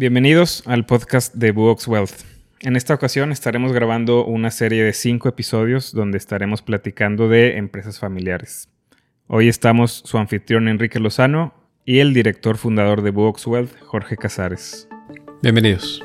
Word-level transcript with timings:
Bienvenidos 0.00 0.62
al 0.64 0.86
podcast 0.86 1.34
de 1.34 1.50
Buox 1.52 1.86
Wealth. 1.86 2.22
En 2.60 2.74
esta 2.74 2.94
ocasión 2.94 3.32
estaremos 3.32 3.74
grabando 3.74 4.24
una 4.24 4.50
serie 4.50 4.82
de 4.82 4.94
cinco 4.94 5.28
episodios 5.28 5.92
donde 5.92 6.16
estaremos 6.16 6.62
platicando 6.62 7.28
de 7.28 7.58
empresas 7.58 7.98
familiares. 7.98 8.70
Hoy 9.26 9.48
estamos 9.48 10.02
su 10.06 10.16
anfitrión 10.16 10.68
Enrique 10.68 10.98
Lozano 10.98 11.52
y 11.84 11.98
el 11.98 12.14
director 12.14 12.56
fundador 12.56 13.02
de 13.02 13.10
Buox 13.10 13.46
Wealth, 13.46 13.78
Jorge 13.80 14.16
Casares. 14.16 14.88
Bienvenidos. 15.42 16.02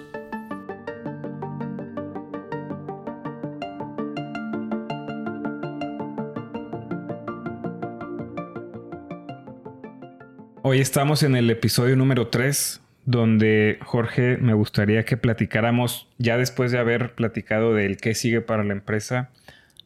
Hoy 10.63 10.81
estamos 10.81 11.23
en 11.23 11.37
el 11.37 11.49
episodio 11.49 11.95
número 11.95 12.27
3 12.27 12.81
donde 13.05 13.77
Jorge 13.83 14.37
me 14.37 14.53
gustaría 14.53 15.05
que 15.05 15.15
platicáramos, 15.15 16.09
ya 16.17 16.37
después 16.37 16.71
de 16.71 16.79
haber 16.79 17.13
platicado 17.13 17.73
del 17.73 17.97
qué 17.97 18.15
sigue 18.15 18.41
para 18.41 18.63
la 18.63 18.73
empresa, 18.73 19.29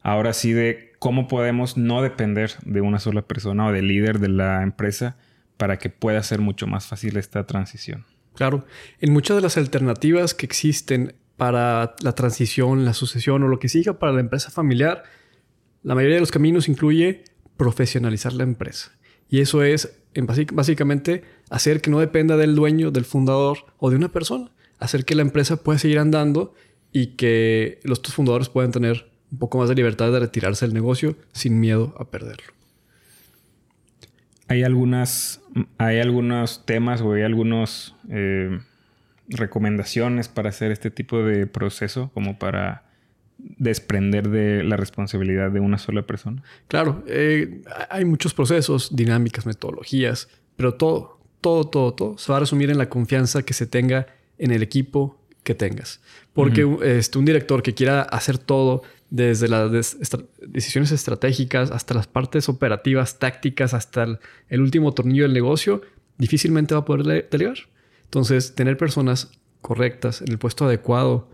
ahora 0.02 0.34
sí 0.34 0.54
de 0.54 0.94
cómo 1.00 1.28
podemos 1.28 1.78
no 1.78 2.02
depender 2.02 2.52
de 2.64 2.82
una 2.82 3.00
sola 3.00 3.22
persona 3.22 3.68
o 3.68 3.72
del 3.72 3.88
líder 3.88 4.20
de 4.20 4.30
la 4.30 4.64
empresa 4.64 5.18
para 5.58 5.78
que 5.78 5.90
pueda 5.90 6.24
ser 6.24 6.40
mucho 6.40 6.68
más 6.68 6.88
fácil 6.88 7.18
esta 7.18 7.46
transición. 7.46 8.06
Claro, 8.36 8.66
en 9.02 9.12
muchas 9.12 9.36
de 9.36 9.42
las 9.42 9.58
alternativas 9.58 10.34
que 10.34 10.46
existen 10.46 11.14
para 11.36 11.96
la 12.02 12.16
transición, 12.16 12.86
la 12.86 12.94
sucesión 12.94 13.44
o 13.44 13.48
lo 13.48 13.60
que 13.60 13.68
siga 13.68 14.00
para 14.00 14.14
la 14.14 14.22
empresa 14.22 14.50
familiar, 14.50 15.04
la 15.84 15.96
mayoría 15.96 16.16
de 16.16 16.22
los 16.22 16.32
caminos 16.32 16.70
incluye 16.70 17.26
profesionalizar 17.58 18.32
la 18.32 18.44
empresa. 18.44 18.92
Y 19.30 19.42
eso 19.42 19.64
es 19.64 20.00
básicamente 20.54 21.24
hacer 21.50 21.82
que 21.82 21.92
no 21.92 22.00
dependa 22.00 22.38
del 22.38 22.56
dueño, 22.56 22.92
del 22.92 23.06
fundador 23.06 23.60
o 23.78 23.90
de 23.90 23.96
una 23.96 24.10
persona. 24.10 24.52
Hacer 24.80 25.06
que 25.06 25.16
la 25.16 25.22
empresa 25.22 25.58
pueda 25.58 25.80
seguir 25.80 26.00
andando 26.00 26.54
y 26.92 27.16
que 27.18 27.80
los 27.84 28.02
dos 28.02 28.14
fundadores 28.14 28.50
puedan 28.50 28.72
tener 28.72 29.10
un 29.32 29.40
poco 29.40 29.58
más 29.58 29.70
de 29.70 29.76
libertad 29.76 30.12
de 30.12 30.20
retirarse 30.20 30.66
del 30.66 30.74
negocio 30.74 31.16
sin 31.34 31.60
miedo 31.60 31.94
a 32.00 32.06
perderlo. 32.06 32.54
Hay 34.48 34.64
algunas, 34.64 35.42
hay 35.78 36.00
algunos 36.00 36.66
temas 36.66 37.02
o 37.02 37.14
hay 37.14 37.22
algunas 37.22 37.94
eh, 38.10 38.60
recomendaciones 39.28 40.28
para 40.28 40.50
hacer 40.50 40.72
este 40.72 40.90
tipo 40.90 41.22
de 41.24 41.46
proceso, 41.46 42.10
como 42.14 42.40
para 42.40 42.90
desprender 43.38 44.30
de 44.30 44.64
la 44.64 44.76
responsabilidad 44.76 45.52
de 45.52 45.60
una 45.60 45.78
sola 45.78 46.02
persona? 46.04 46.44
Claro, 46.68 47.04
eh, 47.08 47.62
hay 47.90 48.06
muchos 48.06 48.34
procesos, 48.34 48.96
dinámicas, 48.96 49.46
metodologías, 49.46 50.30
pero 50.56 50.74
todo, 50.74 51.19
todo, 51.42 51.66
todo, 51.66 51.94
todo 51.94 52.18
se 52.18 52.32
va 52.32 52.38
a 52.38 52.42
resumir 52.42 52.70
en 52.70 52.78
la 52.78 52.90
confianza 52.90 53.44
que 53.44 53.54
se 53.54 53.66
tenga 53.66 54.08
en 54.38 54.52
el 54.52 54.64
equipo 54.64 55.20
que 55.44 55.56
tengas. 55.56 56.02
Porque 56.34 56.68
este, 56.84 57.18
un 57.18 57.26
director 57.26 57.64
que 57.64 57.74
quiera 57.74 58.02
hacer 58.02 58.38
todo, 58.38 58.84
desde 59.10 59.48
las 59.48 59.72
decisiones 60.40 60.92
estratégicas 60.92 61.72
hasta 61.72 61.96
las 61.96 62.08
partes 62.08 62.48
operativas, 62.48 63.18
tácticas, 63.18 63.74
hasta 63.74 64.20
el, 64.50 64.62
último 64.62 64.94
tornillo 64.94 65.24
del 65.24 65.34
negocio, 65.34 65.82
difícilmente 66.18 66.76
va 66.76 66.82
a 66.82 66.86
poder 66.86 67.28
delegar. 67.30 67.58
Entonces, 68.04 68.54
tener 68.54 68.78
personas 68.78 69.32
correctas 69.62 70.22
en 70.22 70.30
el 70.30 70.38
puesto 70.38 70.66
adecuado, 70.66 71.30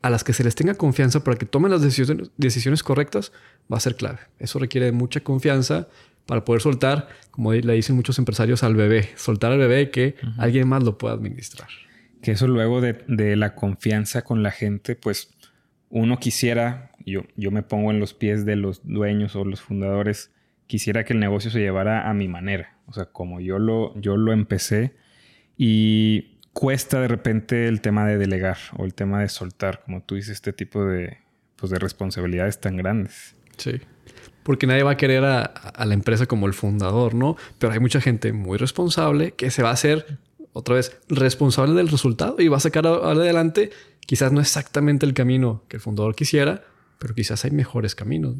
a 0.00 0.10
las 0.10 0.24
que 0.24 0.32
se 0.32 0.42
les 0.42 0.54
tenga 0.54 0.74
confianza 0.74 1.22
para 1.22 1.36
que 1.36 1.46
tomen 1.46 1.70
las 1.70 1.82
decisiones, 1.82 2.30
decisiones 2.36 2.82
correctas 2.82 3.32
va 3.72 3.76
a 3.76 3.80
ser 3.80 3.94
clave. 3.94 4.18
Eso 4.38 4.58
requiere 4.58 4.90
mucha 4.90 5.20
confianza 5.20 5.88
para 6.26 6.44
poder 6.44 6.62
soltar, 6.62 7.08
como 7.30 7.52
le 7.52 7.72
dicen 7.74 7.96
muchos 7.96 8.18
empresarios, 8.18 8.62
al 8.62 8.76
bebé. 8.76 9.10
Soltar 9.16 9.52
al 9.52 9.58
bebé 9.58 9.90
que 9.90 10.16
alguien 10.38 10.68
más 10.68 10.82
lo 10.82 10.98
pueda 10.98 11.14
administrar. 11.14 11.68
Que 12.22 12.32
eso 12.32 12.46
luego 12.46 12.80
de, 12.80 13.36
la 13.36 13.54
confianza 13.54 14.22
con 14.22 14.42
la 14.42 14.50
gente, 14.50 14.94
pues 14.94 15.34
uno 15.90 16.18
quisiera, 16.18 16.92
yo, 17.04 17.22
yo 17.36 17.50
me 17.50 17.62
pongo 17.62 17.90
en 17.90 18.00
los 18.00 18.14
pies 18.14 18.44
de 18.44 18.56
los 18.56 18.86
dueños 18.86 19.36
o 19.36 19.44
los 19.44 19.60
fundadores, 19.60 20.30
quisiera 20.66 21.04
que 21.04 21.12
el 21.12 21.20
negocio 21.20 21.50
se 21.50 21.60
llevara 21.60 22.08
a 22.08 22.14
mi 22.14 22.28
manera. 22.28 22.78
O 22.86 22.92
sea, 22.92 23.06
como 23.06 23.40
yo 23.40 23.58
lo, 23.58 23.98
yo 24.00 24.16
lo 24.16 24.32
empecé 24.32 24.94
y 25.56 26.38
cuesta 26.52 27.00
de 27.00 27.08
repente 27.08 27.68
el 27.68 27.80
tema 27.80 28.06
de 28.06 28.18
delegar 28.18 28.58
o 28.76 28.84
el 28.84 28.94
tema 28.94 29.20
de 29.20 29.28
soltar, 29.28 29.82
como 29.84 30.02
tú 30.02 30.14
dices, 30.14 30.34
este 30.34 30.52
tipo 30.52 30.84
de, 30.84 31.18
pues, 31.56 31.70
de 31.70 31.78
responsabilidades 31.78 32.60
tan 32.60 32.76
grandes. 32.76 33.34
Sí. 33.56 33.80
Porque 34.42 34.66
nadie 34.66 34.82
va 34.82 34.92
a 34.92 34.96
querer 34.96 35.24
a, 35.24 35.72
la 35.84 35.94
empresa 35.94 36.26
como 36.26 36.46
el 36.46 36.54
fundador, 36.54 37.14
¿no? 37.14 37.36
Pero 37.58 37.72
hay 37.72 37.80
mucha 37.80 38.00
gente 38.00 38.32
muy 38.32 38.58
responsable 38.58 39.32
que 39.32 39.50
se 39.50 39.62
va 39.62 39.70
a 39.70 39.74
hacer, 39.74 40.18
otra 40.52 40.74
vez, 40.74 40.96
responsable 41.08 41.74
del 41.74 41.88
resultado 41.88 42.36
y 42.38 42.48
va 42.48 42.56
a 42.56 42.60
sacar 42.60 42.86
adelante 42.86 43.70
quizás 44.06 44.32
no 44.32 44.40
exactamente 44.40 45.06
el 45.06 45.14
camino 45.14 45.62
que 45.68 45.76
el 45.76 45.80
fundador 45.82 46.14
quisiera, 46.14 46.62
pero 46.98 47.14
quizás 47.14 47.44
hay 47.44 47.50
mejores 47.50 47.94
caminos. 47.94 48.36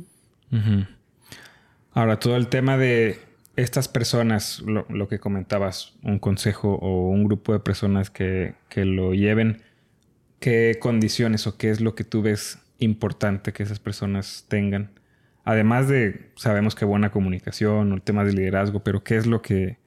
Ahora, 1.92 2.18
todo 2.18 2.36
el 2.36 2.48
tema 2.48 2.76
de 2.76 3.18
estas 3.56 3.88
personas, 3.88 4.62
lo, 4.66 5.08
que 5.08 5.18
comentabas, 5.18 5.94
un 6.02 6.18
consejo 6.18 6.74
o 6.74 7.10
un 7.10 7.24
grupo 7.24 7.52
de 7.52 7.60
personas 7.60 8.10
que, 8.10 8.54
lo 8.74 9.14
lleven, 9.14 9.62
¿qué 10.41 10.78
condiciones 10.80 11.46
o 11.46 11.56
qué 11.56 11.70
es 11.70 11.80
lo 11.80 11.94
que 11.94 12.04
tú 12.04 12.22
ves 12.22 12.58
importante 12.78 13.52
que 13.52 13.62
esas 13.62 13.78
personas 13.78 14.46
tengan? 14.48 14.91
Además 15.44 15.88
de, 15.88 16.30
sabemos 16.36 16.75
que 16.75 16.84
buena 16.84 17.10
comunicación 17.10 17.91
o 17.92 17.94
el 17.94 18.03
tema 18.03 18.25
de 18.25 18.32
liderazgo, 18.32 18.80
pero 18.80 19.03
¿qué 19.03 19.16
es 19.16 19.26
lo 19.26 19.42
que, 19.42 19.78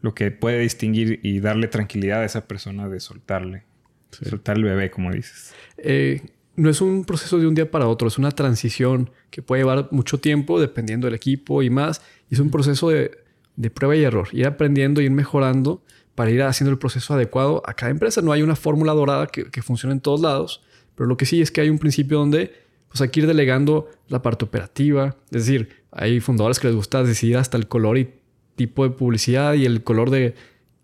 lo 0.00 0.14
que 0.14 0.30
puede 0.30 0.60
distinguir 0.60 1.20
y 1.22 1.40
darle 1.40 1.66
tranquilidad 1.66 2.22
a 2.22 2.24
esa 2.24 2.46
persona 2.46 2.88
de 2.88 3.00
soltarle? 3.00 3.64
Soltar 4.10 4.56
el 4.56 4.64
bebé, 4.64 4.90
como 4.90 5.10
dices. 5.10 5.52
Eh, 5.78 6.22
no 6.56 6.70
es 6.70 6.80
un 6.80 7.04
proceso 7.04 7.38
de 7.38 7.48
un 7.48 7.54
día 7.54 7.68
para 7.68 7.88
otro, 7.88 8.06
es 8.06 8.18
una 8.18 8.30
transición 8.30 9.10
que 9.30 9.42
puede 9.42 9.62
llevar 9.62 9.88
mucho 9.90 10.18
tiempo 10.18 10.60
dependiendo 10.60 11.08
del 11.08 11.14
equipo 11.14 11.62
y 11.64 11.70
más. 11.70 12.00
Es 12.30 12.38
un 12.38 12.50
proceso 12.50 12.90
de, 12.90 13.10
prueba 13.74 13.96
y 13.96 14.04
error, 14.04 14.28
ir 14.30 14.46
aprendiendo, 14.46 15.00
ir 15.00 15.10
mejorando 15.10 15.82
para 16.14 16.30
ir 16.30 16.42
haciendo 16.42 16.70
el 16.70 16.78
proceso 16.78 17.14
adecuado 17.14 17.62
a 17.66 17.74
cada 17.74 17.90
empresa. 17.90 18.22
No 18.22 18.30
hay 18.30 18.42
una 18.42 18.54
fórmula 18.54 18.92
dorada 18.92 19.26
que, 19.26 19.50
que 19.50 19.62
funcione 19.62 19.94
en 19.94 20.00
todos 20.00 20.20
lados, 20.20 20.62
pero 20.94 21.08
lo 21.08 21.16
que 21.16 21.26
sí 21.26 21.42
es 21.42 21.50
que 21.50 21.60
hay 21.60 21.70
un 21.70 21.78
principio 21.78 22.18
donde 22.18 22.63
pues 22.94 23.02
hay 23.02 23.08
que 23.08 23.18
ir 23.18 23.26
delegando 23.26 23.88
la 24.06 24.22
parte 24.22 24.44
operativa. 24.44 25.16
Es 25.32 25.46
decir, 25.46 25.82
hay 25.90 26.20
fundadores 26.20 26.60
que 26.60 26.68
les 26.68 26.76
gusta 26.76 27.02
decidir 27.02 27.38
hasta 27.38 27.56
el 27.56 27.66
color 27.66 27.98
y 27.98 28.08
tipo 28.54 28.84
de 28.84 28.90
publicidad 28.90 29.54
y 29.54 29.64
el 29.64 29.82
color 29.82 30.10
de 30.10 30.36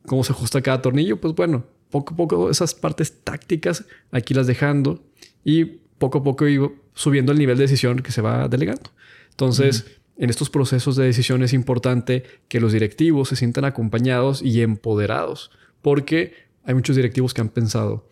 cómo 0.06 0.24
se 0.24 0.32
ajusta 0.32 0.60
cada 0.60 0.82
tornillo. 0.82 1.20
Pues 1.20 1.36
bueno, 1.36 1.66
poco 1.88 2.14
a 2.14 2.16
poco 2.16 2.50
esas 2.50 2.74
partes 2.74 3.22
tácticas 3.22 3.84
aquí 4.10 4.34
las 4.34 4.48
dejando 4.48 5.04
y 5.44 5.66
poco 5.98 6.18
a 6.18 6.24
poco 6.24 6.48
iba 6.48 6.72
subiendo 6.94 7.30
el 7.30 7.38
nivel 7.38 7.58
de 7.58 7.62
decisión 7.62 8.00
que 8.00 8.10
se 8.10 8.22
va 8.22 8.48
delegando. 8.48 8.90
Entonces, 9.30 9.86
en 10.16 10.30
estos 10.30 10.50
procesos 10.50 10.96
de 10.96 11.04
decisión 11.04 11.44
es 11.44 11.52
importante 11.52 12.24
que 12.48 12.58
los 12.58 12.72
directivos 12.72 13.28
se 13.28 13.36
sientan 13.36 13.64
acompañados 13.64 14.42
y 14.42 14.62
empoderados, 14.62 15.52
porque 15.80 16.34
hay 16.64 16.74
muchos 16.74 16.96
directivos 16.96 17.34
que 17.34 17.40
han 17.40 17.50
pensado, 17.50 18.08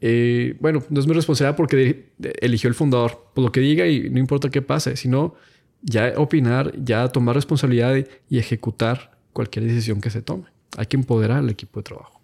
eh, 0.00 0.56
bueno, 0.60 0.82
no 0.88 1.00
es 1.00 1.06
mi 1.06 1.12
responsabilidad 1.12 1.56
porque 1.56 2.10
eligió 2.40 2.68
el 2.68 2.74
fundador, 2.74 3.26
por 3.34 3.44
lo 3.44 3.52
que 3.52 3.60
diga 3.60 3.86
y 3.86 4.10
no 4.10 4.18
importa 4.18 4.50
qué 4.50 4.62
pase, 4.62 4.96
sino 4.96 5.34
ya 5.82 6.12
opinar, 6.16 6.72
ya 6.82 7.08
tomar 7.08 7.34
responsabilidad 7.34 7.96
y 8.28 8.38
ejecutar 8.38 9.18
cualquier 9.32 9.66
decisión 9.66 10.00
que 10.00 10.10
se 10.10 10.22
tome. 10.22 10.44
Hay 10.76 10.86
que 10.86 10.96
empoderar 10.96 11.38
al 11.38 11.50
equipo 11.50 11.80
de 11.80 11.84
trabajo. 11.84 12.20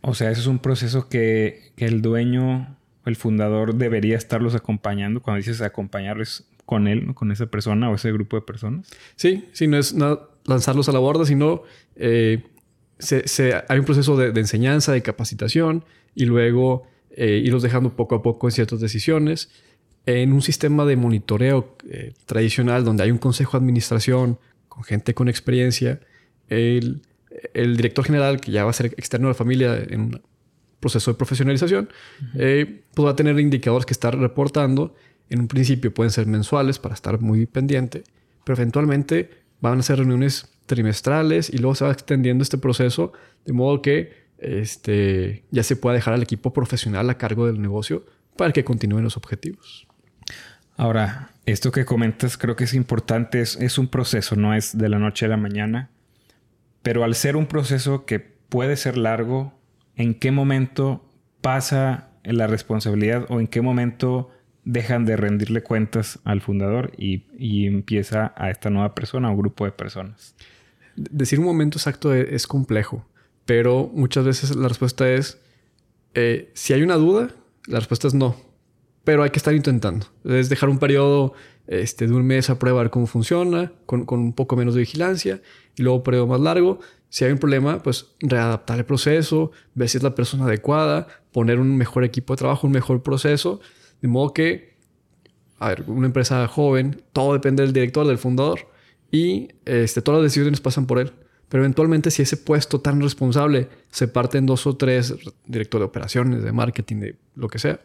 O 0.00 0.14
sea, 0.14 0.30
eso 0.30 0.40
es 0.40 0.46
un 0.46 0.58
proceso 0.58 1.08
que, 1.08 1.72
que 1.76 1.86
el 1.86 2.02
dueño 2.02 2.76
el 3.04 3.16
fundador 3.16 3.74
debería 3.74 4.16
estarlos 4.16 4.54
acompañando. 4.54 5.20
Cuando 5.20 5.38
dices 5.38 5.60
acompañarles 5.60 6.46
con 6.64 6.86
él, 6.86 7.14
con 7.14 7.32
esa 7.32 7.46
persona 7.46 7.90
o 7.90 7.94
ese 7.94 8.12
grupo 8.12 8.36
de 8.36 8.42
personas. 8.42 8.88
Sí, 9.16 9.48
sí, 9.52 9.66
no 9.66 9.76
es 9.76 9.94
lanzarlos 10.44 10.88
a 10.88 10.92
la 10.92 10.98
borda, 10.98 11.24
sino 11.24 11.62
eh, 11.96 12.42
hay 13.68 13.78
un 13.78 13.84
proceso 13.84 14.16
de, 14.16 14.38
enseñanza, 14.40 14.92
de 14.92 15.02
capacitación 15.02 15.84
y 16.14 16.26
luego 16.26 16.86
eh, 17.16 17.42
irlos 17.44 17.62
dejando 17.62 17.94
poco 17.94 18.14
a 18.14 18.22
poco 18.22 18.46
en 18.48 18.52
ciertas 18.52 18.80
decisiones. 18.80 19.50
En 20.04 20.32
un 20.32 20.42
sistema 20.42 20.84
de 20.84 20.96
monitoreo 20.96 21.76
eh, 21.88 22.14
tradicional 22.26 22.84
donde 22.84 23.04
hay 23.04 23.10
un 23.10 23.18
consejo 23.18 23.52
de 23.52 23.62
administración 23.62 24.38
con 24.68 24.82
gente 24.84 25.14
con 25.14 25.28
experiencia, 25.28 26.00
el, 26.48 27.02
el 27.54 27.76
director 27.76 28.04
general, 28.04 28.40
que 28.40 28.50
ya 28.50 28.64
va 28.64 28.70
a 28.70 28.72
ser 28.72 28.86
externo 28.86 29.28
a 29.28 29.30
la 29.30 29.34
familia 29.34 29.76
en 29.76 30.20
proceso 30.82 31.12
de 31.12 31.16
profesionalización, 31.16 31.88
eh, 32.34 32.82
pues 32.92 33.06
va 33.06 33.12
a 33.12 33.16
tener 33.16 33.38
indicadores 33.38 33.86
que 33.86 33.92
estar 33.92 34.18
reportando. 34.18 34.94
En 35.30 35.40
un 35.40 35.48
principio 35.48 35.94
pueden 35.94 36.10
ser 36.10 36.26
mensuales 36.26 36.78
para 36.78 36.94
estar 36.94 37.20
muy 37.20 37.46
pendiente, 37.46 38.02
pero 38.44 38.58
eventualmente 38.58 39.30
van 39.60 39.78
a 39.78 39.82
ser 39.82 39.98
reuniones 39.98 40.50
trimestrales 40.66 41.48
y 41.48 41.58
luego 41.58 41.76
se 41.76 41.84
va 41.84 41.92
extendiendo 41.92 42.42
este 42.42 42.58
proceso 42.58 43.12
de 43.46 43.52
modo 43.52 43.80
que 43.80 44.21
este, 44.42 45.44
ya 45.50 45.62
se 45.62 45.76
pueda 45.76 45.94
dejar 45.94 46.14
al 46.14 46.22
equipo 46.22 46.52
profesional 46.52 47.08
a 47.10 47.18
cargo 47.18 47.46
del 47.46 47.60
negocio 47.60 48.04
para 48.36 48.52
que 48.52 48.64
continúen 48.64 49.04
los 49.04 49.16
objetivos. 49.16 49.86
Ahora, 50.76 51.30
esto 51.46 51.70
que 51.70 51.84
comentas 51.84 52.36
creo 52.36 52.56
que 52.56 52.64
es 52.64 52.74
importante, 52.74 53.40
es, 53.40 53.56
es 53.56 53.78
un 53.78 53.88
proceso, 53.88 54.36
no 54.36 54.54
es 54.54 54.76
de 54.76 54.88
la 54.88 54.98
noche 54.98 55.26
a 55.26 55.28
la 55.28 55.36
mañana, 55.36 55.90
pero 56.82 57.04
al 57.04 57.14
ser 57.14 57.36
un 57.36 57.46
proceso 57.46 58.04
que 58.04 58.20
puede 58.20 58.76
ser 58.76 58.96
largo, 58.96 59.54
¿en 59.96 60.14
qué 60.14 60.30
momento 60.30 61.08
pasa 61.40 62.10
la 62.24 62.46
responsabilidad 62.46 63.26
o 63.28 63.40
en 63.40 63.46
qué 63.46 63.62
momento 63.62 64.30
dejan 64.64 65.04
de 65.04 65.16
rendirle 65.16 65.62
cuentas 65.62 66.20
al 66.24 66.40
fundador 66.40 66.92
y, 66.96 67.66
empieza 67.66 68.32
a 68.36 68.50
esta 68.50 68.70
nueva 68.70 68.94
persona 68.94 69.30
o 69.30 69.36
grupo 69.36 69.64
de 69.64 69.72
personas? 69.72 70.34
Decir 70.96 71.38
un 71.38 71.46
momento 71.46 71.78
exacto 71.78 72.14
es, 72.14 72.46
complejo, 72.46 73.06
pero 73.44 73.90
muchas 73.92 74.24
veces 74.24 74.54
la 74.56 74.68
respuesta 74.68 75.10
es, 75.10 75.38
eh, 76.14 76.50
si 76.54 76.72
hay 76.72 76.82
una 76.82 76.96
duda, 76.96 77.30
la 77.66 77.78
respuesta 77.78 78.08
es 78.08 78.14
no, 78.14 78.36
pero 79.04 79.22
hay 79.22 79.30
que 79.30 79.38
estar 79.38 79.54
intentando. 79.54 80.06
Es 80.24 80.48
dejar 80.48 80.68
un 80.68 80.78
periodo 80.78 81.34
este, 81.66 82.06
de 82.06 82.14
un 82.14 82.26
mes 82.26 82.50
a 82.50 82.58
prueba 82.58 82.88
cómo 82.88 83.06
funciona, 83.06 83.72
con, 83.86 84.06
un 84.08 84.32
poco 84.32 84.56
menos 84.56 84.74
de 84.74 84.80
vigilancia, 84.80 85.40
y 85.76 85.82
luego 85.82 85.98
un 85.98 86.02
periodo 86.02 86.26
más 86.26 86.40
largo. 86.40 86.80
Si 87.08 87.24
hay 87.24 87.32
un 87.32 87.38
problema, 87.38 87.82
pues 87.82 88.06
readaptar 88.20 88.78
el 88.78 88.84
proceso, 88.84 89.50
ver 89.74 89.88
si 89.88 89.98
es 89.98 90.02
la 90.02 90.14
persona 90.14 90.44
adecuada, 90.44 91.06
poner 91.32 91.58
un 91.58 91.76
mejor 91.76 92.04
equipo 92.04 92.32
de 92.32 92.38
trabajo, 92.38 92.66
un 92.66 92.72
mejor 92.72 93.02
proceso, 93.02 93.60
de 94.00 94.08
modo 94.08 94.32
que, 94.32 94.76
a 95.58 95.68
ver, 95.68 95.84
una 95.86 96.06
empresa 96.06 96.46
joven, 96.48 97.02
todo 97.12 97.34
depende 97.34 97.62
del 97.62 97.72
director, 97.72 98.06
del 98.06 98.18
fundador, 98.18 98.68
y 99.10 99.48
este, 99.66 100.00
todas 100.00 100.22
las 100.22 100.32
decisiones 100.32 100.60
pasan 100.60 100.86
por 100.86 100.98
él. 100.98 101.12
Pero 101.52 101.64
eventualmente, 101.64 102.10
si 102.10 102.22
ese 102.22 102.38
puesto 102.38 102.80
tan 102.80 103.02
responsable 103.02 103.68
se 103.90 104.08
parte 104.08 104.38
en 104.38 104.46
dos 104.46 104.66
o 104.66 104.74
tres, 104.74 105.14
director 105.46 105.82
de 105.82 105.84
operaciones, 105.84 106.42
de 106.42 106.50
marketing, 106.50 106.96
de 106.96 107.16
lo 107.34 107.48
que 107.48 107.58
sea, 107.58 107.78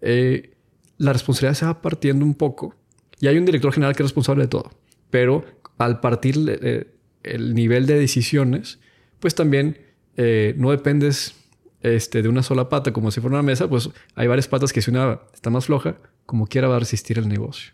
eh, 0.00 0.56
la 0.98 1.12
responsabilidad 1.12 1.54
se 1.54 1.64
va 1.64 1.80
partiendo 1.80 2.24
un 2.24 2.34
poco. 2.34 2.74
Y 3.20 3.28
hay 3.28 3.38
un 3.38 3.44
director 3.44 3.72
general 3.72 3.94
que 3.94 4.02
es 4.02 4.06
responsable 4.06 4.42
de 4.42 4.48
todo. 4.48 4.72
Pero 5.10 5.44
al 5.78 6.00
partir 6.00 6.34
eh, 6.48 6.96
el 7.22 7.54
nivel 7.54 7.86
de 7.86 7.96
decisiones, 7.96 8.80
pues 9.20 9.36
también 9.36 9.78
eh, 10.16 10.54
no 10.58 10.72
dependes 10.72 11.36
este, 11.80 12.22
de 12.22 12.28
una 12.28 12.42
sola 12.42 12.68
pata, 12.68 12.92
como 12.92 13.12
si 13.12 13.20
fuera 13.20 13.36
una 13.36 13.44
mesa, 13.44 13.68
pues 13.68 13.88
hay 14.16 14.26
varias 14.26 14.48
patas 14.48 14.72
que 14.72 14.82
si 14.82 14.90
una 14.90 15.20
está 15.32 15.48
más 15.48 15.66
floja, 15.66 15.94
como 16.26 16.48
quiera 16.48 16.66
va 16.66 16.74
a 16.74 16.80
resistir 16.80 17.20
el 17.20 17.28
negocio. 17.28 17.72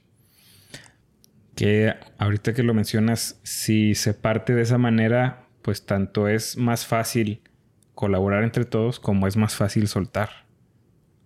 Que 1.58 1.92
ahorita 2.18 2.54
que 2.54 2.62
lo 2.62 2.72
mencionas, 2.72 3.40
si 3.42 3.96
se 3.96 4.14
parte 4.14 4.54
de 4.54 4.62
esa 4.62 4.78
manera, 4.78 5.48
pues 5.60 5.84
tanto 5.84 6.28
es 6.28 6.56
más 6.56 6.86
fácil 6.86 7.40
colaborar 7.96 8.44
entre 8.44 8.64
todos 8.64 9.00
como 9.00 9.26
es 9.26 9.36
más 9.36 9.56
fácil 9.56 9.88
soltar. 9.88 10.46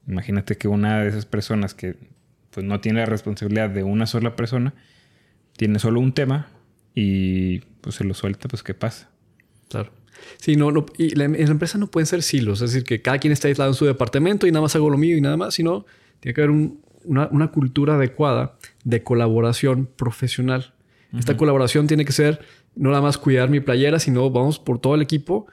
Imagínate 0.09 0.57
que 0.57 0.69
una 0.69 1.03
de 1.03 1.11
esas 1.11 1.27
personas 1.27 1.75
que 1.75 1.97
pues, 2.49 2.65
no 2.65 2.81
tiene 2.81 3.01
la 3.01 3.05
responsabilidad 3.05 3.69
de 3.69 3.83
una 3.83 4.07
sola 4.07 4.35
persona, 4.35 4.73
tiene 5.59 5.79
solo 5.79 6.01
un 6.01 6.15
tema 6.15 6.49
y 6.95 7.59
pues 7.83 7.97
se 7.97 8.05
lo 8.05 8.15
suelta, 8.15 8.49
pues 8.49 8.63
¿qué 8.63 8.73
pasa? 8.73 9.11
Claro. 9.69 9.93
Sí, 10.39 10.57
no, 10.57 10.71
y 10.97 11.13
en 11.13 11.19
la 11.19 11.53
empresa 11.53 11.77
no 11.77 11.91
pueden 11.91 12.07
ser 12.07 12.23
silos, 12.23 12.63
es 12.63 12.73
decir, 12.73 12.85
que 12.85 13.03
cada 13.03 13.19
quien 13.19 13.35
está 13.35 13.49
aislado 13.49 13.71
en 13.71 13.75
su 13.75 13.85
departamento 13.85 14.47
y 14.47 14.51
nada 14.51 14.63
más 14.63 14.75
hago 14.77 14.89
lo 14.89 14.97
mío 14.97 15.15
y 15.15 15.21
nada 15.21 15.37
más, 15.37 15.53
sino 15.53 15.85
tiene 16.21 16.33
que 16.33 16.41
haber 16.41 16.57
una, 17.05 17.29
una, 17.31 17.49
cultura 17.49 17.95
adecuada 17.95 18.57
de 18.85 19.03
colaboración 19.03 19.89
profesional. 19.97 20.75
Esta 21.19 21.37
colaboración 21.37 21.87
tiene 21.87 22.07
que 22.07 22.13
ser 22.13 22.41
no 22.75 22.89
nada 22.91 23.03
más 23.03 23.19
cuidar 23.19 23.51
mi 23.51 23.61
playera, 23.61 23.99
sino 23.99 24.31
vamos 24.31 24.59
por 24.59 24.79
todo 24.79 24.95
el 24.95 25.03
equipo 25.03 25.47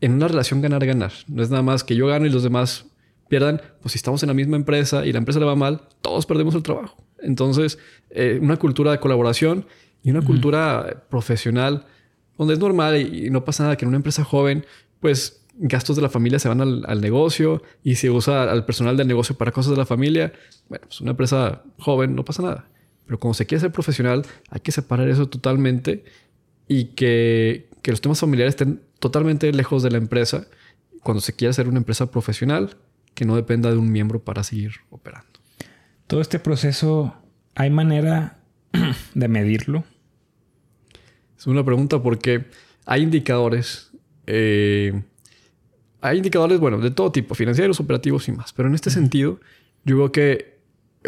en 0.00 0.12
una 0.12 0.28
relación 0.28 0.60
ganar-ganar. 0.60 1.12
No 1.28 1.42
es 1.42 1.50
nada 1.50 1.62
más 1.62 1.84
que 1.84 1.94
yo 1.94 2.08
gane 2.08 2.26
y 2.26 2.30
los 2.30 2.42
demás 2.42 2.86
pierdan, 3.28 3.62
pues 3.80 3.92
si 3.92 3.98
estamos 3.98 4.22
en 4.22 4.28
la 4.28 4.34
misma 4.34 4.56
empresa 4.56 5.06
y 5.06 5.12
la 5.12 5.18
empresa 5.18 5.40
le 5.40 5.46
va 5.46 5.56
mal, 5.56 5.82
todos 6.02 6.26
perdemos 6.26 6.54
el 6.54 6.62
trabajo. 6.62 6.96
Entonces, 7.20 7.78
eh, 8.10 8.38
una 8.40 8.56
cultura 8.56 8.92
de 8.92 9.00
colaboración 9.00 9.66
y 10.02 10.10
una 10.10 10.20
cultura 10.20 11.04
profesional 11.08 11.86
donde 12.36 12.54
es 12.54 12.60
normal 12.60 12.96
y, 13.00 13.30
no 13.30 13.44
pasa 13.44 13.62
nada 13.62 13.76
que 13.76 13.84
en 13.84 13.88
una 13.88 13.96
empresa 13.96 14.24
joven, 14.24 14.66
pues 15.00 15.43
gastos 15.56 15.96
de 15.96 16.02
la 16.02 16.08
familia 16.08 16.38
se 16.38 16.48
van 16.48 16.60
al, 16.60 17.00
negocio 17.00 17.62
y 17.82 17.96
se 17.96 18.10
usa 18.10 18.50
al 18.50 18.64
personal 18.64 18.96
del 18.96 19.08
negocio 19.08 19.36
para 19.36 19.52
cosas 19.52 19.72
de 19.72 19.76
la 19.76 19.86
familia. 19.86 20.32
Bueno, 20.68 20.86
pues 20.86 21.00
una 21.00 21.12
empresa 21.12 21.62
joven 21.78 22.14
no 22.14 22.24
pasa 22.24 22.42
nada. 22.42 22.68
Pero 23.06 23.18
cuando 23.18 23.34
se 23.34 23.46
quiere 23.46 23.60
ser 23.60 23.72
profesional, 23.72 24.24
hay 24.50 24.60
que 24.60 24.72
separar 24.72 25.08
eso 25.08 25.28
totalmente 25.28 26.04
y 26.66 26.86
que, 26.86 27.68
que 27.82 27.90
los 27.90 28.00
temas 28.00 28.18
familiares 28.18 28.52
estén 28.52 28.80
totalmente 28.98 29.52
lejos 29.52 29.82
de 29.82 29.90
la 29.90 29.98
empresa. 29.98 30.46
Cuando 31.02 31.20
se 31.20 31.34
quiere 31.34 31.50
hacer 31.50 31.68
una 31.68 31.78
empresa 31.78 32.10
profesional, 32.10 32.76
que 33.14 33.24
no 33.24 33.36
dependa 33.36 33.70
de 33.70 33.76
un 33.76 33.92
miembro 33.92 34.22
para 34.22 34.42
seguir 34.42 34.72
operando. 34.90 35.40
Todo 36.06 36.20
este 36.20 36.38
proceso, 36.38 37.14
¿hay 37.54 37.70
manera 37.70 38.38
de 39.14 39.28
medirlo? 39.28 39.84
Es 41.38 41.46
una 41.46 41.64
pregunta 41.64 42.02
porque 42.02 42.46
hay 42.86 43.02
indicadores. 43.02 43.92
Eh, 44.26 45.02
hay 46.04 46.18
indicadores, 46.18 46.60
bueno, 46.60 46.78
de 46.78 46.90
todo 46.90 47.10
tipo, 47.10 47.34
financieros, 47.34 47.80
operativos 47.80 48.28
y 48.28 48.32
más. 48.32 48.52
Pero 48.52 48.68
en 48.68 48.74
este 48.74 48.90
sentido, 48.90 49.40
yo 49.86 49.96
veo 49.96 50.12
que 50.12 50.58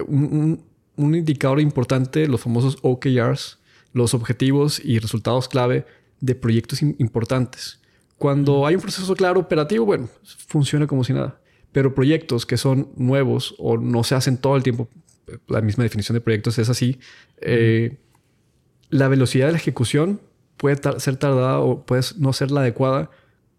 un, 0.07 0.65
indicador 0.97 1.61
importante, 1.61 2.27
los 2.27 2.41
famosos 2.41 2.79
OKRs, 2.81 3.59
los 3.93 4.15
objetivos 4.15 4.81
y 4.83 4.99
resultados 4.99 5.49
clave 5.49 5.85
de 6.21 6.35
proyectos 6.35 6.81
importantes. 6.81 7.79
Cuando 8.17 8.67
hay 8.67 8.75
un 8.75 8.81
proceso 8.81 9.15
claro 9.15 9.39
operativo, 9.39 9.85
bueno, 9.85 10.09
funciona 10.49 10.87
como 10.87 11.05
si 11.05 11.13
nada. 11.13 11.39
Pero 11.73 11.95
proyectos 11.95 12.47
que 12.47 12.57
son 12.57 12.89
nuevos 12.97 13.55
o 13.59 13.77
no 13.77 14.03
se 14.03 14.15
hacen 14.15 14.39
todo 14.39 14.57
el 14.57 14.63
tiempo, 14.63 14.89
la 15.47 15.61
misma 15.61 15.85
definición 15.85 16.15
de 16.15 16.23
proyectos 16.23 16.59
es 16.59 16.71
así, 16.71 16.99
eh, 17.43 17.99
la 18.89 19.09
velocidad 19.09 19.45
de 19.45 19.53
la 19.53 19.59
ejecución 19.59 20.23
puede 20.57 20.81
ser 21.01 21.17
tardada 21.19 21.61
o 21.61 21.85
puede 21.85 22.01
no 22.17 22.33
ser 22.33 22.51
la 22.51 22.61
adecuada 22.61 23.11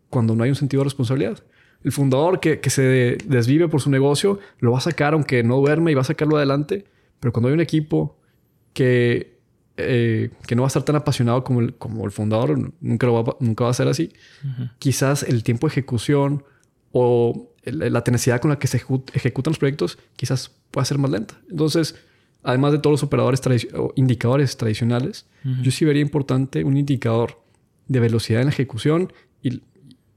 cuando 0.09 0.35
no 0.35 0.43
hay 0.43 0.49
un 0.49 0.55
sentido 0.55 0.81
de 0.81 0.85
responsabilidad. 0.85 1.43
El 1.83 1.91
fundador 1.91 2.39
que, 2.39 2.59
se 2.69 3.17
desvive 3.25 3.67
por 3.67 3.81
su 3.81 3.89
negocio 3.89 4.39
lo 4.59 4.71
va 4.71 4.79
a 4.79 4.81
sacar 4.81 5.13
aunque 5.13 5.43
no 5.43 5.57
duerme 5.57 5.91
y 5.91 5.95
va 5.95 6.01
a 6.01 6.05
sacarlo 6.05 6.37
adelante, 6.37 6.85
pero 7.19 7.31
cuando 7.31 7.49
hay 7.49 7.53
un 7.53 7.61
equipo 7.61 8.17
que, 8.73 9.37
eh, 9.77 10.31
que 10.47 10.55
no 10.55 10.63
va 10.63 10.67
a 10.67 10.69
estar 10.69 10.83
tan 10.83 10.95
apasionado 10.95 11.43
como 11.43 11.61
el, 11.61 11.75
como 11.75 12.05
el 12.05 12.11
fundador, 12.11 12.73
nunca, 12.81 13.07
lo 13.07 13.23
va, 13.23 13.35
nunca 13.39 13.65
va 13.65 13.69
a 13.69 13.73
ser 13.73 13.87
así, 13.87 14.11
quizás 14.79 15.23
el 15.23 15.43
tiempo 15.43 15.67
de 15.67 15.73
ejecución 15.73 16.43
o 16.91 17.51
la 17.63 18.03
tenacidad 18.03 18.39
con 18.39 18.49
la 18.49 18.59
que 18.59 18.67
se 18.67 18.77
ejecutan 18.77 19.51
los 19.51 19.59
proyectos 19.59 19.97
quizás 20.15 20.51
pueda 20.71 20.85
ser 20.85 20.97
más 20.97 21.11
lenta. 21.11 21.39
Entonces, 21.49 21.95
además 22.43 22.71
de 22.71 22.79
todos 22.79 22.93
los 22.93 23.03
operadores 23.03 23.41
o 23.75 23.91
indicadores 23.95 24.55
tradicionales, 24.57 25.25
yo 25.61 25.71
sí 25.71 25.85
vería 25.85 26.01
importante 26.01 26.63
un 26.63 26.77
indicador 26.77 27.41
de 27.87 27.99
velocidad 27.99 28.41
en 28.41 28.47
la 28.47 28.53
ejecución 28.53 29.13
y, 29.41 29.61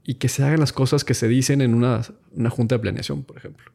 que 0.03 0.29
se 0.29 0.43
hagan 0.43 0.59
las 0.59 0.73
cosas 0.73 1.03
que 1.03 1.13
se 1.13 1.27
dicen 1.27 1.61
en 1.61 1.73
una, 1.73 2.01
junta 2.49 2.75
de 2.75 2.79
planeación, 2.79 3.23
por 3.23 3.37
ejemplo. 3.37 3.71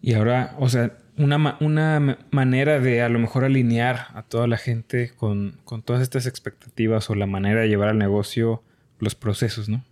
Y 0.00 0.14
ahora, 0.14 0.56
o 0.58 0.68
sea, 0.68 0.98
una, 1.16 1.56
una, 1.60 2.18
manera 2.30 2.80
de 2.80 3.02
a 3.02 3.08
lo 3.08 3.18
mejor 3.18 3.44
alinear 3.44 4.08
a 4.14 4.22
toda 4.22 4.46
la 4.46 4.56
gente 4.56 5.12
con, 5.16 5.58
con 5.64 5.82
todas 5.82 6.02
estas 6.02 6.26
expectativas 6.26 7.08
o 7.08 7.14
la 7.14 7.26
manera 7.26 7.60
de 7.60 7.68
llevar 7.68 7.88
al 7.88 7.98
negocio 7.98 8.62
los 8.98 9.14
procesos, 9.14 9.68
¿no? 9.68 9.84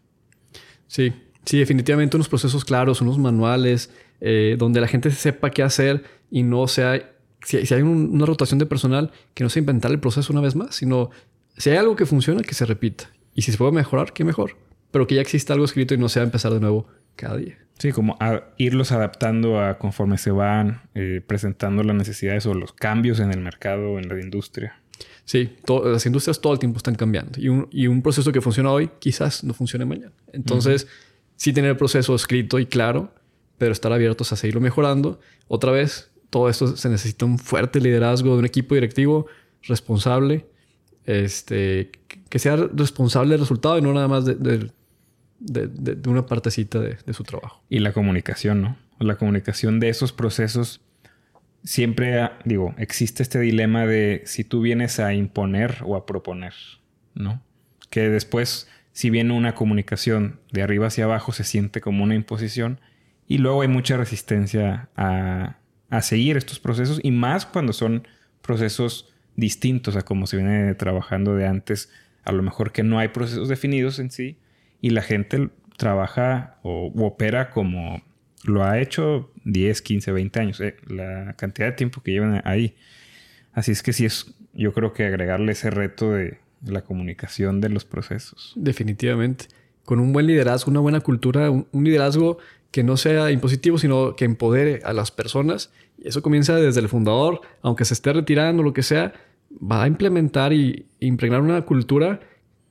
Sí, 0.88 1.12
Sí, 1.44 1.58
definitivamente 1.58 2.16
unos 2.16 2.28
procesos 2.28 2.64
claros, 2.64 3.00
unos 3.00 3.18
manuales, 3.18 3.90
eh, 4.20 4.56
donde 4.58 4.80
la 4.80 4.88
gente 4.88 5.10
sepa 5.10 5.50
qué 5.50 5.62
hacer 5.62 6.04
y 6.30 6.42
no 6.42 6.68
sea, 6.68 7.10
si, 7.42 7.56
hay 7.56 7.82
una 7.82 8.26
rotación 8.26 8.58
de 8.58 8.66
personal, 8.66 9.10
que 9.34 9.42
no 9.42 9.50
sea 9.50 9.60
inventar 9.60 9.90
el 9.90 10.00
proceso 10.00 10.32
una 10.32 10.42
vez 10.42 10.54
más, 10.54 10.74
sino 10.74 11.10
si 11.56 11.70
hay 11.70 11.76
algo 11.76 11.96
que 11.96 12.06
funciona, 12.06 12.42
que 12.42 12.54
se 12.54 12.66
repita. 12.66 13.10
Y 13.34 13.42
si 13.42 13.52
se 13.52 13.58
puede 13.58 13.72
mejorar, 13.72 14.12
qué 14.12 14.24
mejor. 14.24 14.56
Pero 14.90 15.06
que 15.06 15.16
ya 15.16 15.20
exista 15.20 15.52
algo 15.52 15.64
escrito 15.64 15.94
y 15.94 15.98
no 15.98 16.08
sea 16.08 16.22
empezar 16.22 16.52
de 16.52 16.60
nuevo 16.60 16.86
cada 17.16 17.36
día. 17.36 17.58
Sí, 17.78 17.92
como 17.92 18.18
irlos 18.58 18.92
adaptando 18.92 19.60
a 19.60 19.78
conforme 19.78 20.18
se 20.18 20.30
van 20.30 20.82
eh, 20.94 21.22
presentando 21.26 21.82
las 21.82 21.96
necesidades 21.96 22.44
o 22.46 22.52
los 22.52 22.72
cambios 22.72 23.20
en 23.20 23.30
el 23.30 23.40
mercado, 23.40 23.98
en 23.98 24.08
la 24.08 24.20
industria. 24.20 24.80
Sí, 25.24 25.56
las 25.66 26.04
industrias 26.04 26.40
todo 26.40 26.52
el 26.52 26.58
tiempo 26.58 26.76
están 26.76 26.94
cambiando. 26.94 27.40
Y 27.40 27.48
un, 27.48 27.68
y 27.70 27.86
un, 27.86 28.02
proceso 28.02 28.32
que 28.32 28.40
funciona 28.40 28.70
hoy 28.70 28.90
quizás 28.98 29.44
no 29.44 29.54
funcione 29.54 29.84
mañana. 29.84 30.12
Entonces, 30.32 30.88
sí 31.36 31.52
tener 31.52 31.70
el 31.70 31.76
proceso 31.76 32.14
escrito 32.14 32.58
y 32.58 32.66
claro, 32.66 33.14
pero 33.56 33.72
estar 33.72 33.92
abiertos 33.92 34.32
a 34.32 34.36
seguirlo 34.36 34.60
mejorando. 34.60 35.20
Otra 35.48 35.72
vez, 35.72 36.10
todo 36.30 36.48
esto 36.48 36.76
se 36.76 36.88
necesita 36.88 37.24
un 37.24 37.38
fuerte 37.38 37.80
liderazgo 37.80 38.32
de 38.32 38.40
un 38.40 38.44
equipo 38.44 38.74
directivo 38.74 39.26
responsable, 39.62 40.46
este, 41.04 41.90
que 42.28 42.38
sea 42.38 42.56
responsable 42.56 43.32
del 43.32 43.40
resultado 43.40 43.78
y 43.78 43.82
no 43.82 43.92
nada 43.92 44.08
más 44.08 44.24
de, 44.24 44.70
una 46.06 46.26
partecita 46.26 46.80
de, 46.80 47.12
su 47.12 47.24
trabajo. 47.24 47.62
Y 47.68 47.78
la 47.78 47.92
comunicación, 47.92 48.62
¿no? 48.62 48.76
La 48.98 49.16
comunicación 49.16 49.80
de 49.80 49.88
esos 49.88 50.12
procesos. 50.12 50.82
Siempre, 51.62 52.30
digo, 52.44 52.74
existe 52.78 53.22
este 53.22 53.38
dilema 53.38 53.86
de 53.86 54.22
si 54.24 54.44
tú 54.44 54.62
vienes 54.62 54.98
a 54.98 55.12
imponer 55.14 55.78
o 55.84 55.96
a 55.96 56.06
proponer, 56.06 56.54
¿no? 57.14 57.42
Que 57.90 58.08
después 58.08 58.68
si 58.92 59.10
bien 59.10 59.30
una 59.30 59.54
comunicación 59.54 60.40
de 60.52 60.62
arriba 60.62 60.88
hacia 60.88 61.04
abajo 61.04 61.32
se 61.32 61.44
siente 61.44 61.80
como 61.80 62.04
una 62.04 62.14
imposición 62.14 62.80
y 63.26 63.38
luego 63.38 63.62
hay 63.62 63.68
mucha 63.68 63.96
resistencia 63.96 64.88
a, 64.96 65.56
seguir 66.02 66.36
estos 66.36 66.60
procesos 66.60 67.00
y 67.02 67.10
más 67.10 67.46
cuando 67.46 67.72
son 67.72 68.06
procesos 68.42 69.12
distintos 69.36 69.96
a 69.96 70.02
como 70.02 70.26
se 70.26 70.36
viene 70.36 70.74
trabajando 70.74 71.34
de 71.34 71.46
antes, 71.46 71.90
a 72.24 72.32
lo 72.32 72.42
mejor 72.42 72.72
que 72.72 72.82
no 72.82 72.98
hay 72.98 73.08
procesos 73.08 73.48
definidos 73.48 73.98
en 73.98 74.10
sí 74.10 74.36
y 74.80 74.90
la 74.90 75.02
gente 75.02 75.50
trabaja 75.76 76.58
o 76.62 76.92
opera 77.04 77.50
como 77.50 78.02
lo 78.44 78.64
ha 78.64 78.80
hecho 78.80 79.30
10, 79.44 79.82
15, 79.82 80.12
20 80.12 80.40
años. 80.40 80.60
Eh, 80.60 80.76
la 80.86 81.34
cantidad 81.36 81.68
de 81.68 81.72
tiempo 81.72 82.02
que 82.02 82.12
llevan 82.12 82.42
ahí. 82.44 82.74
Así 83.52 83.72
es 83.72 83.82
que 83.82 83.92
sí 83.92 84.04
es, 84.04 84.34
yo 84.54 84.72
creo 84.72 84.92
que 84.92 85.04
agregarle 85.04 85.52
ese 85.52 85.70
reto 85.70 86.12
de 86.12 86.38
la 86.64 86.82
comunicación 86.82 87.60
de 87.60 87.68
los 87.68 87.84
procesos. 87.84 88.52
Definitivamente. 88.56 89.46
Con 89.84 89.98
un 89.98 90.12
buen 90.12 90.26
liderazgo, 90.26 90.70
una 90.70 90.80
buena 90.80 91.00
cultura, 91.00 91.50
un, 91.50 91.66
liderazgo 91.72 92.38
que 92.70 92.84
no 92.84 92.96
sea 92.96 93.30
impositivo, 93.30 93.78
sino 93.78 94.14
que 94.14 94.24
empodere 94.24 94.80
a 94.84 94.92
las 94.92 95.10
personas. 95.10 95.72
Y 95.98 96.08
eso 96.08 96.22
comienza 96.22 96.54
desde 96.56 96.80
el 96.80 96.88
fundador, 96.88 97.40
aunque 97.62 97.84
se 97.84 97.94
esté 97.94 98.12
retirando, 98.12 98.62
lo 98.62 98.72
que 98.72 98.82
sea, 98.82 99.12
va 99.50 99.82
a 99.82 99.88
implementar 99.88 100.52
y 100.52 100.86
impregnar 101.00 101.40
una 101.40 101.62
cultura 101.62 102.20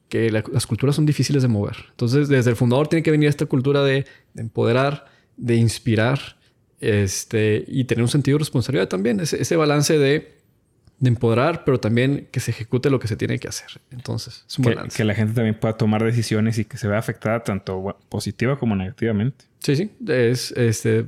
que 0.10 0.32
las 0.32 0.66
culturas 0.68 0.96
son 0.96 1.06
difíciles 1.06 1.42
de 1.42 1.48
mover. 1.48 1.78
Entonces, 1.92 2.28
desde 2.28 2.50
el 2.50 2.56
fundador 2.56 2.88
tiene 2.88 3.04
que 3.04 3.12
venir 3.12 3.30
esta 3.30 3.46
cultura 3.46 3.84
de, 3.84 4.06
empoderar, 4.36 5.06
de 5.38 5.56
inspirar, 5.56 6.38
este, 6.82 7.63
y 7.68 7.84
tener 7.86 8.01
un 8.01 8.10
sentido 8.10 8.38
de 8.38 8.39
responsabilidad 8.39 8.88
también. 8.88 9.20
ese 9.20 9.56
balance 9.56 9.98
de 9.98 10.39
de 11.00 11.10
empoderar, 11.10 11.63
pero 11.63 11.80
también 11.80 12.28
que 12.32 12.39
se 12.39 12.51
ejecute 12.51 12.89
lo 12.89 13.00
que 13.00 13.08
se 13.08 13.16
tiene 13.16 13.39
que 13.39 13.48
hacer. 13.48 13.80
Entonces, 13.92 14.44
es 14.48 14.60
un 14.60 14.66
que, 14.66 14.70
balance. 14.75 14.98
Que 14.98 15.04
la 15.06 15.16
gente 15.16 15.34
también 15.34 15.58
pueda 15.58 15.78
tomar 15.78 16.04
decisiones 16.04 16.58
y 16.58 16.66
que 16.66 16.78
se 16.78 16.88
vea 16.88 17.00
afectada 17.00 17.42
tanto 17.44 17.98
positiva 18.10 18.60
como 18.60 18.75
negativamente. 18.75 19.46
Sí, 19.60 19.75
sí. 19.75 19.92
Es, 20.08 20.51
este, 20.51 21.06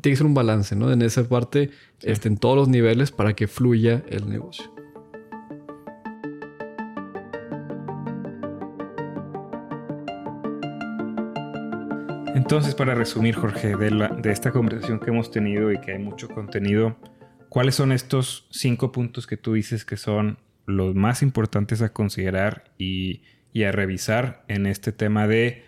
que 0.12 0.16
ser 0.16 0.26
un 0.26 0.34
balance, 0.34 0.74
¿no? 0.76 0.90
En 0.90 1.02
esa 1.02 1.28
parte, 1.28 1.70
este, 2.02 2.28
en 2.28 2.38
todos 2.38 2.56
los 2.56 2.68
niveles 2.68 3.10
para 3.10 3.34
que 3.34 3.48
fluya 3.48 4.02
el 4.08 4.28
negocio. 4.28 4.72
Entonces, 12.48 12.74
para 12.74 12.94
resumir, 12.94 13.34
Jorge, 13.34 13.76
de, 13.76 13.90
la, 13.90 14.08
de 14.08 14.32
esta 14.32 14.52
conversación 14.52 15.00
que 15.00 15.10
hemos 15.10 15.30
tenido 15.30 15.70
y 15.70 15.78
que 15.80 15.92
hay 15.92 15.98
mucho 15.98 16.28
contenido, 16.28 16.96
¿Cuáles 17.48 17.76
son 17.76 17.92
estos 17.92 18.46
cinco 18.50 18.92
puntos 18.92 19.26
que 19.26 19.36
tú 19.36 19.54
dices 19.54 19.84
que 19.84 19.96
son 19.96 20.38
los 20.66 20.94
más 20.94 21.22
importantes 21.22 21.80
a 21.80 21.92
considerar 21.92 22.64
y, 22.78 23.22
a 23.66 23.72
revisar 23.72 24.44
en 24.46 24.66
este 24.66 24.92
tema 24.92 25.26
de, 25.26 25.64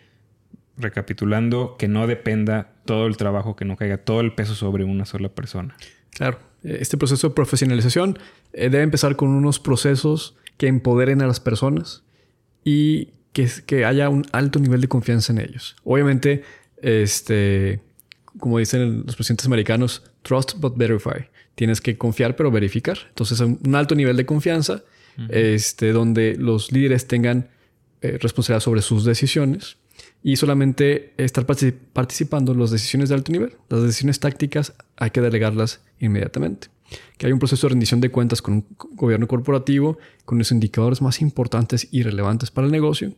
recapitulando, 0.77 1.77
que 1.79 1.89
no 1.89 2.07
dependa 2.07 2.75
todo 2.85 3.07
el 3.07 3.17
trabajo, 3.17 3.57
que 3.57 3.65
no 3.65 3.77
caiga 3.77 3.99
todo 3.99 4.21
el 4.21 4.35
peso 4.35 4.55
sobre 4.55 4.85
una 4.85 5.07
sola 5.07 5.31
persona? 5.31 5.77
Claro, 6.11 6.39
este 6.63 6.97
proceso 6.97 7.29
de 7.29 7.35
profesionalización 7.35 8.19
eh, 8.53 8.69
debe 8.69 8.85
empezar 8.85 9.17
con 9.17 9.31
unos 9.31 9.59
procesos 9.59 10.37
que 10.57 10.69
empoderen 10.69 11.23
a 11.23 11.27
las 11.27 11.41
personas 11.41 12.05
y 12.63 13.15
que, 13.33 13.49
que 13.67 13.85
haya 13.85 14.09
un 14.09 14.27
alto 14.33 14.59
nivel 14.59 14.81
de 14.83 14.89
confianza 14.89 15.33
en 15.33 15.41
ellos. 15.41 15.77
Obviamente, 15.83 16.45
este, 16.83 17.81
como 18.39 18.59
dicen 18.59 19.05
los 19.07 19.17
presidentes 19.17 19.47
americanos, 19.47 20.03
trust 20.23 20.55
but 20.59 20.77
verify 20.77 21.27
tienes 21.61 21.83
que 21.83 21.99
confiar 21.99 22.37
pero 22.37 22.51
verificar. 22.51 22.97
Entonces, 23.09 23.39
un 23.41 23.75
alto 23.75 23.95
nivel 23.95 24.17
de 24.17 24.25
confianza, 24.25 24.83
este, 25.29 25.93
donde 25.93 26.35
los 26.37 26.73
líderes 26.73 27.07
tengan 27.07 27.51
eh, 28.01 28.17
responsabilidad 28.19 28.63
sobre 28.63 28.81
sus 28.81 29.05
decisiones 29.05 29.77
y 30.23 30.37
solamente 30.37 31.13
estar 31.19 31.45
participando 31.45 32.53
en 32.53 32.61
las 32.61 32.71
decisiones 32.71 33.11
de 33.11 33.17
alto 33.17 33.31
nivel. 33.31 33.53
Las 33.69 33.83
decisiones 33.83 34.21
tácticas 34.21 34.73
hay 34.97 35.11
que 35.11 35.21
delegarlas 35.21 35.81
inmediatamente. 35.99 36.69
Que 37.19 37.27
hay 37.27 37.33
un 37.33 37.39
proceso 37.39 37.67
de 37.67 37.73
rendición 37.73 38.01
de 38.01 38.11
cuentas 38.11 38.41
con 38.41 38.55
un 38.55 38.67
gobierno 38.95 39.29
corporativo, 39.29 39.99
con 40.25 40.39
los 40.39 40.53
indicadores 40.53 41.03
más 41.03 41.21
importantes 41.21 41.89
y 41.91 42.03
relevantes 42.05 42.51
para 42.51 42.67
el 42.67 42.73
negocio. 42.73 43.13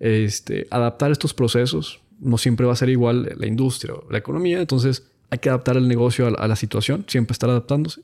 Este, 0.00 0.66
adaptar 0.70 1.12
estos 1.12 1.32
procesos 1.34 2.00
no 2.18 2.38
siempre 2.38 2.66
va 2.66 2.72
a 2.72 2.76
ser 2.76 2.88
igual 2.88 3.34
la 3.36 3.46
industria 3.46 3.94
o 3.94 4.10
la 4.10 4.18
economía, 4.18 4.60
entonces 4.60 5.10
hay 5.30 5.38
que 5.38 5.48
adaptar 5.48 5.76
el 5.76 5.88
negocio 5.88 6.26
a, 6.26 6.48
la 6.48 6.56
situación, 6.56 7.04
siempre 7.08 7.32
estar 7.32 7.50
adaptándose. 7.50 8.02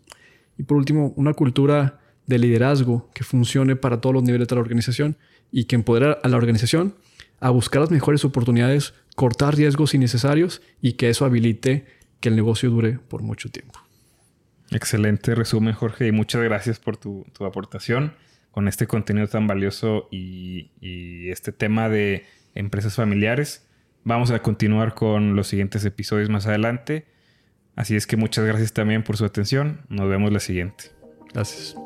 Y 0.58 0.64
por 0.64 0.76
último, 0.76 1.12
una 1.16 1.34
cultura 1.34 2.00
de 2.26 2.38
liderazgo 2.38 3.08
que 3.14 3.24
funcione 3.24 3.76
para 3.76 4.00
todos 4.00 4.14
los 4.14 4.22
niveles 4.22 4.48
de 4.48 4.54
la 4.54 4.60
organización 4.60 5.16
y 5.50 5.64
que 5.64 5.76
empodere 5.76 6.18
a 6.22 6.28
la 6.28 6.36
organización 6.36 6.94
a 7.40 7.50
buscar 7.50 7.80
las 7.80 7.90
mejores 7.90 8.24
oportunidades, 8.24 8.94
cortar 9.16 9.56
riesgos 9.56 9.94
innecesarios 9.94 10.62
y 10.80 10.92
que 10.92 11.08
eso 11.08 11.24
habilite 11.24 11.86
que 12.20 12.28
el 12.28 12.36
negocio 12.36 12.70
dure 12.70 12.98
por 13.08 13.22
mucho 13.22 13.50
tiempo. 13.50 13.80
Excelente 14.70 15.34
resumen, 15.34 15.74
Jorge, 15.74 16.06
y 16.06 16.12
muchas 16.12 16.42
gracias 16.42 16.78
por 16.78 16.96
tu, 16.96 17.26
aportación 17.40 18.14
con 18.52 18.68
este 18.68 18.86
contenido 18.86 19.26
tan 19.26 19.46
valioso 19.46 20.08
y 20.10 20.70
este 21.30 21.52
tema 21.52 21.88
de 21.88 22.24
empresas 22.54 22.94
familiares. 22.94 23.66
Vamos 24.04 24.30
a 24.30 24.40
continuar 24.40 24.94
con 24.94 25.36
los 25.36 25.46
siguientes 25.46 25.84
episodios 25.84 26.28
más 26.28 26.46
adelante. 26.46 27.06
Así 27.76 27.96
es 27.96 28.06
que 28.06 28.16
muchas 28.16 28.44
gracias 28.44 28.72
también 28.72 29.02
por 29.02 29.16
su 29.16 29.24
atención. 29.24 29.82
Nos 29.88 30.08
vemos 30.08 30.32
la 30.32 30.40
siguiente. 30.40 30.90
Gracias. 31.32 31.76